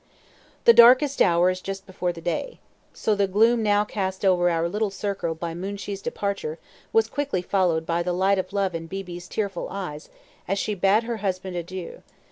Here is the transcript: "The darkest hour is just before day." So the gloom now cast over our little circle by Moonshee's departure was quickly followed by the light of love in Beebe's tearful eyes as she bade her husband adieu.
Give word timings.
"The 0.65 0.73
darkest 0.73 1.21
hour 1.21 1.51
is 1.51 1.61
just 1.61 1.85
before 1.85 2.11
day." 2.11 2.57
So 2.91 3.13
the 3.13 3.27
gloom 3.27 3.61
now 3.61 3.85
cast 3.85 4.25
over 4.25 4.49
our 4.49 4.67
little 4.67 4.89
circle 4.89 5.35
by 5.35 5.53
Moonshee's 5.53 6.01
departure 6.01 6.57
was 6.91 7.05
quickly 7.07 7.43
followed 7.43 7.85
by 7.85 8.01
the 8.01 8.11
light 8.11 8.39
of 8.39 8.51
love 8.51 8.73
in 8.73 8.87
Beebe's 8.87 9.27
tearful 9.27 9.67
eyes 9.69 10.09
as 10.47 10.57
she 10.57 10.73
bade 10.73 11.03
her 11.03 11.17
husband 11.17 11.55
adieu. 11.55 12.01